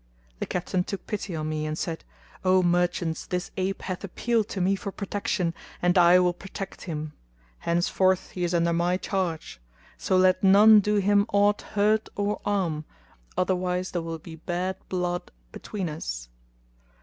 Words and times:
The 0.39 0.47
Captain 0.47 0.83
took 0.83 1.05
pity 1.05 1.35
on 1.35 1.47
me, 1.47 1.67
and 1.67 1.77
said, 1.77 2.03
"O 2.43 2.63
merchants! 2.63 3.27
this 3.27 3.51
ape 3.55 3.83
hath 3.83 4.03
appealed 4.03 4.49
to 4.49 4.59
me 4.59 4.75
for 4.75 4.91
protection 4.91 5.53
and 5.79 5.95
I 5.95 6.17
will 6.17 6.33
protect 6.33 6.85
him; 6.85 7.13
henceforth 7.59 8.31
he 8.31 8.43
is 8.43 8.55
under 8.55 8.73
my 8.73 8.97
charge: 8.97 9.61
so 9.99 10.17
let 10.17 10.43
none 10.43 10.79
do 10.79 10.95
him 10.95 11.27
aught 11.31 11.61
hurt 11.61 12.09
or 12.15 12.41
harm, 12.43 12.85
otherwise 13.37 13.91
there 13.91 14.01
will 14.01 14.17
be 14.17 14.37
bad 14.37 14.77
blood 14.89 15.29
between 15.51 15.87
us." 15.87 16.29